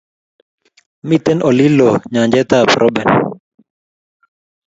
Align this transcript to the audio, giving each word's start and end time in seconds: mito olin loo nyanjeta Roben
mito 1.07 1.33
olin 1.49 1.73
loo 1.77 1.95
nyanjeta 2.11 2.57
Roben 2.79 3.09